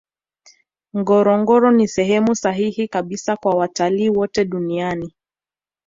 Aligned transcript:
ngorongoro 0.97 1.71
ni 1.71 1.87
sehemu 1.87 2.35
sahihi 2.35 2.87
kabisa 2.87 3.35
kwa 3.35 3.55
watalii 3.55 4.09
wote 4.09 4.45
dunian 4.45 5.11